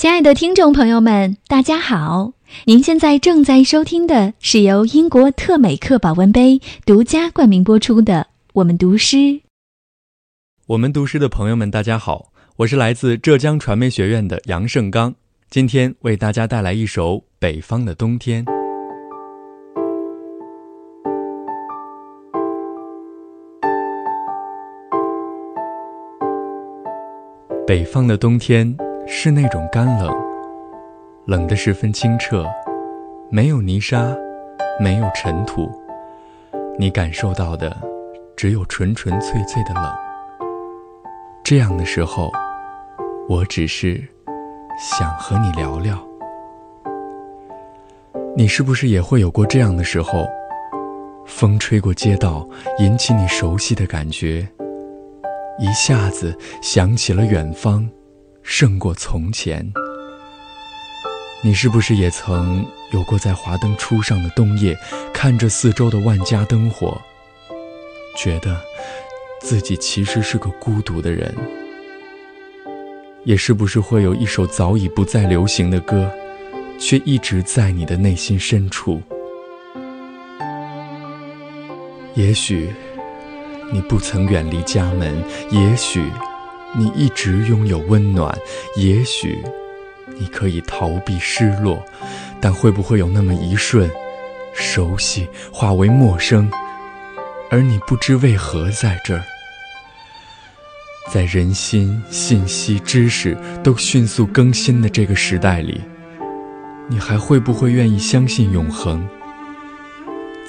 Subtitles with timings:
[0.00, 2.32] 亲爱的听众朋友们，大家好！
[2.64, 8.14] 您现在正在收听的是由英国特美克保温杯独家冠名播出的
[8.54, 9.16] 《我们读诗》。
[10.68, 15.14] 我们读诗的朋友们，大家好，我是来自浙江传媒学院的杨胜刚，
[15.50, 18.42] 今天为大家带来一首《北方的冬天》。
[27.66, 28.74] 北方的冬天
[29.06, 30.14] 是那种干冷，
[31.26, 32.46] 冷得十分清澈，
[33.30, 34.16] 没有泥沙，
[34.78, 35.70] 没有尘土，
[36.78, 37.76] 你感受到的
[38.36, 39.92] 只有纯纯粹粹的冷。
[41.42, 42.30] 这样的时候，
[43.28, 44.02] 我只是
[44.78, 45.98] 想和你聊聊。
[48.36, 50.26] 你是不是也会有过这样的时候？
[51.26, 54.46] 风吹过街道，引起你熟悉的感觉。
[55.58, 57.88] 一下子想起了远方，
[58.50, 59.72] 胜过从前。
[61.40, 64.76] 你是不是也曾有过在华灯初上的冬夜，
[65.14, 67.00] 看着四周的万家灯火，
[68.18, 68.60] 觉得
[69.40, 71.32] 自己其实是个孤独的人？
[73.24, 76.10] 也是不是会有一首早已不再流行的歌，
[76.76, 79.00] 却一直在你的内心深处？
[82.14, 82.68] 也许。
[83.72, 86.10] 你不曾远离家门，也许
[86.76, 88.36] 你一直拥有温暖，
[88.76, 89.42] 也许
[90.18, 91.82] 你可以逃避失落，
[92.40, 93.90] 但会不会有那么一瞬，
[94.54, 96.50] 熟悉化为陌生，
[97.50, 99.22] 而你不知为何在这儿？
[101.12, 105.80] 在人心、信息、知识都迅速更新的这个时代里，
[106.88, 109.04] 你还会不会愿意相信永恒？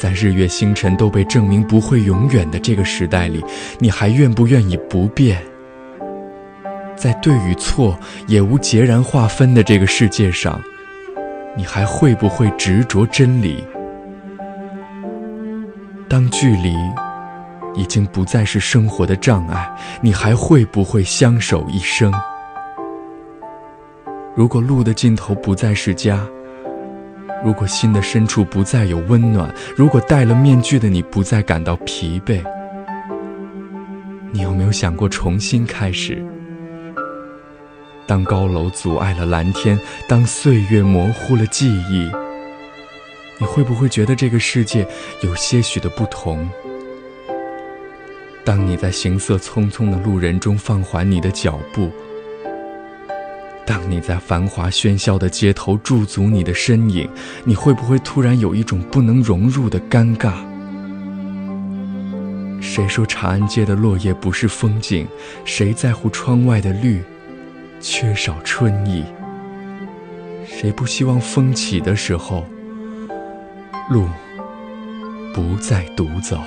[0.00, 3.44] 在日月星辰都被证明不会永远的这个时代里，
[3.78, 5.40] 你还愿不愿意不变？
[6.98, 7.96] 在对与错
[8.26, 10.60] 也无截然划分的这个世界上，
[11.56, 13.64] 你还会不会执着真理？
[16.08, 16.74] 当距离
[17.74, 22.12] 已经不再是生活的障碍，你还会不会相守一生？
[24.34, 26.26] 如果路的尽头不再是家？
[27.44, 32.42] 如果心的深处不再有温暖，如果戴了面具的你不再感到疲惫，
[34.32, 36.24] 你有没有想过重新开始？
[38.08, 42.10] 当高楼阻碍了蓝天，当岁月模糊了记忆，
[43.38, 44.88] 你会不会觉得这个世界
[45.20, 46.48] 有些许的不同？
[48.46, 51.92] 当你在行色匆匆的路人中放缓你的脚步。
[53.66, 57.06] 当你在繁华喧嚣的街头驻足你的身影，
[57.44, 60.32] 你会不会突然有一种不能融入的尴尬？
[62.62, 65.06] 谁说长安街的落叶不是风景？
[65.44, 67.02] 谁在乎窗外的绿，
[67.80, 69.04] 缺少春意？
[70.46, 72.44] 谁不希望风起的时候，
[73.90, 74.08] 路
[75.34, 76.40] 不再独走？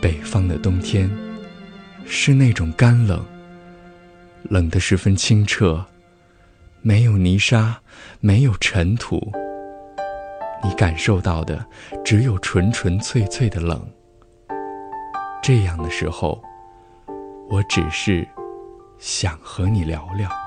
[0.00, 1.10] 北方的冬天，
[2.06, 3.24] 是那种干冷。
[4.44, 5.84] 冷得十分清澈，
[6.80, 7.80] 没有泥沙，
[8.20, 9.32] 没有尘土。
[10.62, 11.66] 你感受到的
[12.04, 13.84] 只有纯纯粹粹的冷。
[15.42, 16.40] 这样的时候，
[17.48, 18.26] 我只是
[18.98, 20.45] 想和你聊聊。